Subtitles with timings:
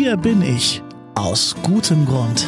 [0.00, 0.80] Hier bin ich
[1.16, 2.46] aus gutem Grund.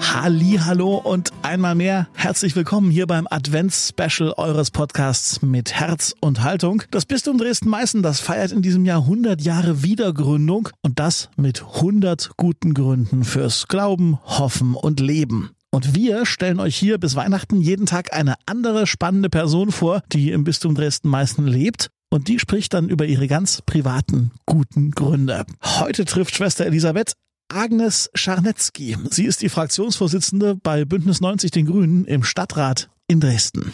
[0.00, 6.84] Hallo und einmal mehr herzlich willkommen hier beim Advents-Special eures Podcasts mit Herz und Haltung.
[6.90, 12.30] Das Bistum Dresden-Meißen, das feiert in diesem Jahr 100 Jahre Wiedergründung und das mit 100
[12.38, 15.50] guten Gründen fürs Glauben, Hoffen und Leben.
[15.70, 20.30] Und wir stellen euch hier bis Weihnachten jeden Tag eine andere spannende Person vor, die
[20.30, 25.46] im Bistum Dresden-Meißen lebt und die spricht dann über ihre ganz privaten guten Gründe.
[25.64, 27.14] Heute trifft Schwester Elisabeth
[27.48, 28.96] Agnes Scharnetzky.
[29.10, 33.72] Sie ist die Fraktionsvorsitzende bei Bündnis 90 Den Grünen im Stadtrat in Dresden.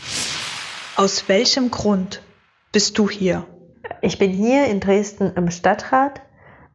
[0.97, 2.23] Aus welchem Grund
[2.71, 3.45] bist du hier?
[4.03, 6.21] Ich bin hier in Dresden im Stadtrat,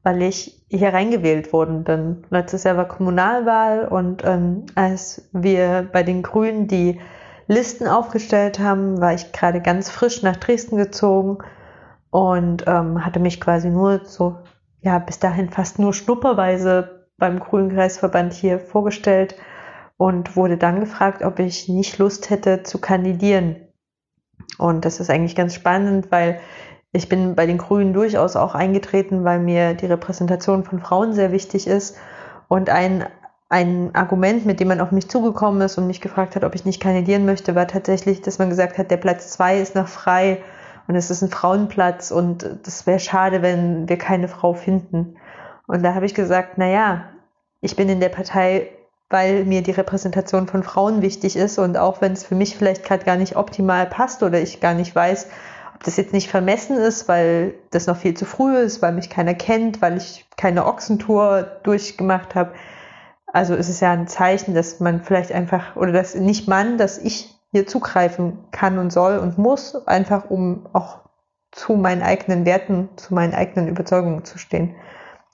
[0.04, 2.26] weil ich hier reingewählt worden bin.
[2.30, 7.00] Letztes Jahr war Kommunalwahl und ähm, als wir bei den Grünen die
[7.48, 11.40] Listen aufgestellt haben, war ich gerade ganz frisch nach Dresden gezogen
[12.10, 14.38] und ähm, hatte mich quasi nur so,
[14.82, 19.36] ja, bis dahin fast nur schnupperweise beim Grünen Kreisverband hier vorgestellt
[19.98, 23.56] und wurde dann gefragt, ob ich nicht Lust hätte zu kandidieren.
[24.58, 26.40] Und das ist eigentlich ganz spannend, weil
[26.92, 31.32] ich bin bei den Grünen durchaus auch eingetreten, weil mir die Repräsentation von Frauen sehr
[31.32, 31.98] wichtig ist.
[32.48, 33.06] Und ein
[33.54, 36.66] ein Argument, mit dem man auf mich zugekommen ist und mich gefragt hat, ob ich
[36.66, 40.42] nicht kandidieren möchte, war tatsächlich, dass man gesagt hat, der Platz zwei ist noch frei
[40.88, 45.18] und es ist ein Frauenplatz und das wäre schade, wenn wir keine Frau finden.
[45.68, 47.04] Und da habe ich gesagt, na ja,
[47.62, 48.70] ich bin in der Partei,
[49.12, 52.84] weil mir die Repräsentation von Frauen wichtig ist und auch wenn es für mich vielleicht
[52.84, 55.28] gerade gar nicht optimal passt oder ich gar nicht weiß,
[55.76, 59.12] ob das jetzt nicht vermessen ist, weil das noch viel zu früh ist, weil mich
[59.12, 62.54] keiner kennt, weil ich keine Ochsentour durchgemacht habe,
[63.34, 67.00] also es ist ja ein Zeichen, dass man vielleicht einfach, oder dass nicht man, dass
[67.00, 71.00] ich hier zugreifen kann und soll und muss, einfach um auch
[71.52, 74.76] zu meinen eigenen Werten, zu meinen eigenen Überzeugungen zu stehen.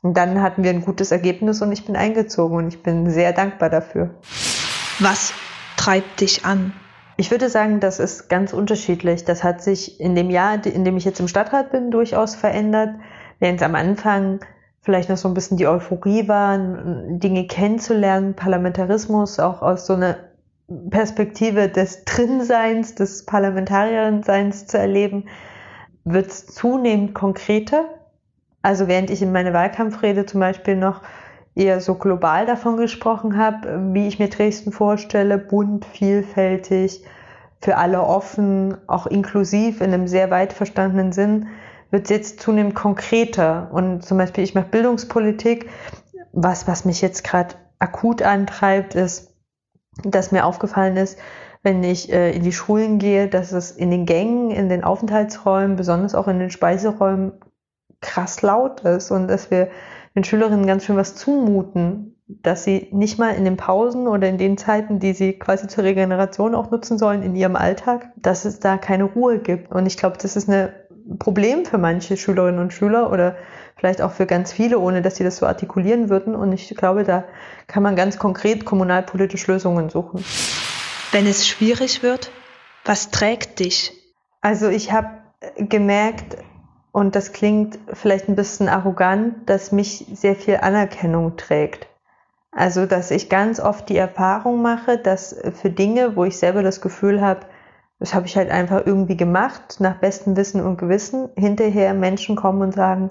[0.02, 3.34] Und dann hatten wir ein gutes Ergebnis und ich bin eingezogen und ich bin sehr
[3.34, 4.12] dankbar dafür.
[5.00, 5.34] Was
[5.76, 6.74] treibt dich an?
[7.18, 9.26] Ich würde sagen, das ist ganz unterschiedlich.
[9.26, 12.96] Das hat sich in dem Jahr, in dem ich jetzt im Stadtrat bin, durchaus verändert.
[13.40, 14.40] Während es am Anfang
[14.82, 20.18] vielleicht noch so ein bisschen die Euphorie war, Dinge kennenzulernen, Parlamentarismus auch aus so einer
[20.90, 25.26] Perspektive des Drinseins, des Parlamentarierseins zu erleben,
[26.04, 27.86] wird es zunehmend konkreter.
[28.62, 31.02] Also während ich in meiner Wahlkampfrede zum Beispiel noch
[31.56, 37.04] eher so global davon gesprochen habe, wie ich mir Dresden vorstelle, bunt, vielfältig,
[37.62, 41.48] für alle offen, auch inklusiv in einem sehr weit verstandenen Sinn,
[41.92, 43.70] wird es jetzt zunehmend konkreter.
[43.72, 45.70] Und zum Beispiel, ich mache Bildungspolitik.
[46.32, 49.34] Was, was mich jetzt gerade akut antreibt, ist,
[50.04, 51.18] dass mir aufgefallen ist,
[51.64, 55.76] wenn ich äh, in die Schulen gehe, dass es in den Gängen, in den Aufenthaltsräumen,
[55.76, 57.34] besonders auch in den Speiseräumen
[58.02, 59.70] krass laut ist und dass wir
[60.16, 64.38] den Schülerinnen ganz schön was zumuten, dass sie nicht mal in den Pausen oder in
[64.38, 68.60] den Zeiten, die sie quasi zur Regeneration auch nutzen sollen in ihrem Alltag, dass es
[68.60, 69.72] da keine Ruhe gibt.
[69.72, 70.74] Und ich glaube, das ist eine
[71.18, 73.36] Problem für manche Schülerinnen und Schüler oder
[73.76, 76.36] vielleicht auch für ganz viele, ohne dass sie das so artikulieren würden.
[76.36, 77.24] Und ich glaube, da
[77.68, 80.24] kann man ganz konkret kommunalpolitisch Lösungen suchen.
[81.12, 82.32] Wenn es schwierig wird,
[82.86, 83.94] was trägt dich?
[84.42, 85.10] Also ich habe
[85.58, 86.38] gemerkt,
[86.92, 91.88] und das klingt vielleicht ein bisschen arrogant, dass mich sehr viel Anerkennung trägt.
[92.52, 96.82] Also, dass ich ganz oft die Erfahrung mache, dass für Dinge, wo ich selber das
[96.82, 97.42] Gefühl habe,
[98.00, 101.30] das habe ich halt einfach irgendwie gemacht, nach bestem Wissen und Gewissen.
[101.36, 103.10] Hinterher Menschen kommen und sagen,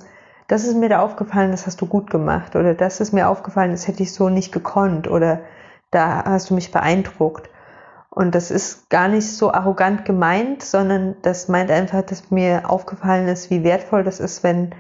[0.49, 2.57] das ist mir da aufgefallen, das hast du gut gemacht.
[2.57, 5.07] Oder das ist mir aufgefallen, das hätte ich so nicht gekonnt.
[5.07, 5.41] Oder
[5.91, 7.51] da hast du mich beeindruckt.
[8.09, 13.29] Und das ist gar nicht so arrogant gemeint, sondern das meint einfach, dass mir aufgefallen
[13.29, 14.75] ist, wie wertvoll das ist, wenn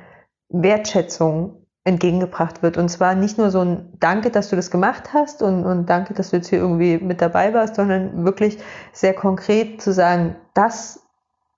[0.48, 1.57] Wertschätzung
[1.88, 2.76] entgegengebracht wird.
[2.76, 6.14] Und zwar nicht nur so ein Danke, dass du das gemacht hast und, und danke,
[6.14, 8.58] dass du jetzt hier irgendwie mit dabei warst, sondern wirklich
[8.92, 11.00] sehr konkret zu sagen, das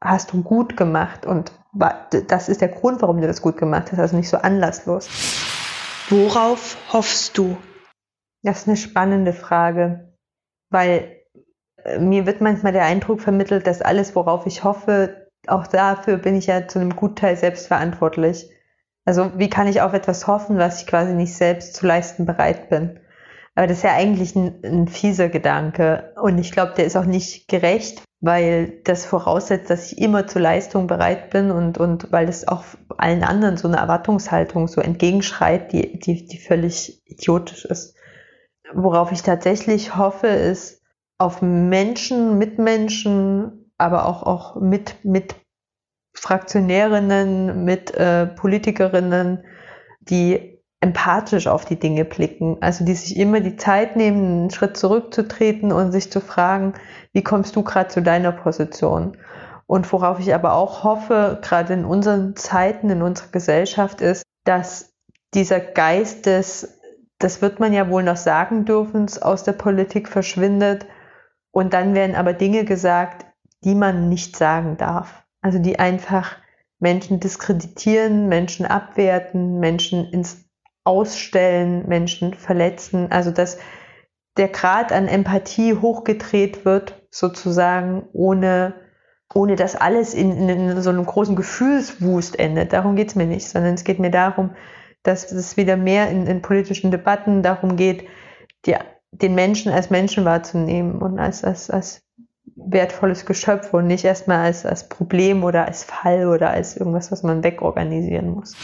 [0.00, 1.52] hast du gut gemacht und
[2.28, 5.08] das ist der Grund, warum du das gut gemacht hast, also nicht so anlasslos.
[6.08, 7.56] Worauf hoffst du?
[8.42, 10.16] Das ist eine spannende Frage,
[10.70, 11.16] weil
[11.84, 16.36] äh, mir wird manchmal der Eindruck vermittelt, dass alles, worauf ich hoffe, auch dafür bin
[16.36, 18.50] ich ja zu einem Gutteil selbst verantwortlich.
[19.04, 22.68] Also wie kann ich auf etwas hoffen, was ich quasi nicht selbst zu leisten bereit
[22.68, 23.00] bin?
[23.54, 26.14] Aber das ist ja eigentlich ein, ein fieser Gedanke.
[26.20, 30.42] Und ich glaube, der ist auch nicht gerecht, weil das voraussetzt, dass ich immer zur
[30.42, 32.64] Leistung bereit bin und, und weil das auch
[32.98, 37.96] allen anderen so eine Erwartungshaltung so entgegenschreit, die, die, die völlig idiotisch ist.
[38.72, 40.82] Worauf ich tatsächlich hoffe, ist
[41.18, 45.34] auf Menschen, Mitmenschen, aber auch, auch mit, mit
[46.12, 49.44] Fraktionärinnen, mit äh, Politikerinnen,
[50.00, 54.76] die empathisch auf die Dinge blicken, also die sich immer die Zeit nehmen, einen Schritt
[54.76, 56.74] zurückzutreten und sich zu fragen,
[57.12, 59.16] wie kommst du gerade zu deiner Position?
[59.66, 64.94] Und worauf ich aber auch hoffe, gerade in unseren Zeiten, in unserer Gesellschaft, ist, dass
[65.34, 66.80] dieser Geist des,
[67.18, 70.86] das wird man ja wohl noch sagen dürfen, aus der Politik verschwindet.
[71.52, 73.26] Und dann werden aber Dinge gesagt,
[73.62, 75.24] die man nicht sagen darf.
[75.42, 76.36] Also die einfach
[76.78, 80.44] Menschen diskreditieren, Menschen abwerten, Menschen ins
[80.84, 83.10] Ausstellen, Menschen verletzen.
[83.10, 83.58] Also dass
[84.36, 88.74] der Grad an Empathie hochgedreht wird, sozusagen, ohne,
[89.34, 92.72] ohne dass alles in, in so einem großen Gefühlswust endet.
[92.72, 94.54] Darum geht es mir nicht, sondern es geht mir darum,
[95.02, 98.06] dass es wieder mehr in, in politischen Debatten darum geht,
[98.66, 98.76] die,
[99.12, 102.02] den Menschen als Menschen wahrzunehmen und als, als, als
[102.66, 107.22] wertvolles Geschöpf und nicht erstmal als, als Problem oder als Fall oder als irgendwas, was
[107.22, 108.54] man wegorganisieren muss.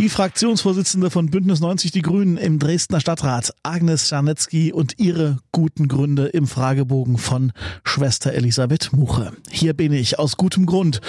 [0.00, 5.88] Die Fraktionsvorsitzende von Bündnis 90 Die Grünen im Dresdner Stadtrat, Agnes Czarnecki und ihre guten
[5.88, 7.52] Gründe im Fragebogen von
[7.84, 9.32] Schwester Elisabeth Muche.
[9.50, 11.02] Hier bin ich aus gutem Grund.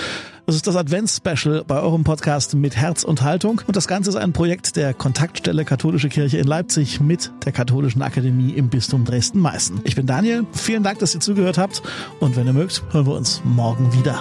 [0.46, 3.62] Das ist das Advents-Special bei eurem Podcast mit Herz und Haltung.
[3.66, 8.02] Und das Ganze ist ein Projekt der Kontaktstelle Katholische Kirche in Leipzig mit der Katholischen
[8.02, 9.80] Akademie im Bistum Dresden-Meißen.
[9.86, 10.46] Ich bin Daniel.
[10.52, 11.82] Vielen Dank, dass ihr zugehört habt.
[12.20, 14.20] Und wenn ihr mögt, hören wir uns morgen wieder.